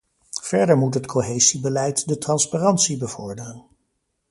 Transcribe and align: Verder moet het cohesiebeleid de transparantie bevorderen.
Verder 0.41 0.77
moet 0.77 0.93
het 0.93 1.05
cohesiebeleid 1.05 2.07
de 2.07 2.17
transparantie 2.17 2.97
bevorderen. 2.97 3.65